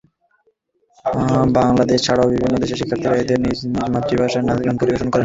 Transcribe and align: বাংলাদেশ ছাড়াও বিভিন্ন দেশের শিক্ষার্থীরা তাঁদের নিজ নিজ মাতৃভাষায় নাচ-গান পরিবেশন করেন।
বাংলাদেশ 1.57 1.99
ছাড়াও 2.03 2.31
বিভিন্ন 2.33 2.55
দেশের 2.57 2.79
শিক্ষার্থীরা 2.79 3.13
তাঁদের 3.13 3.39
নিজ 3.39 3.57
নিজ 3.65 3.89
মাতৃভাষায় 3.93 4.45
নাচ-গান 4.47 4.75
পরিবেশন 4.77 5.07
করেন। 5.07 5.19